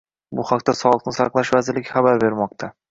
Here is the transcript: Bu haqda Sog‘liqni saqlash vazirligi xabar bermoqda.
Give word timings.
Bu 0.39 0.45
haqda 0.51 0.75
Sog‘liqni 0.79 1.15
saqlash 1.19 1.55
vazirligi 1.59 1.95
xabar 1.95 2.27
bermoqda. 2.29 2.77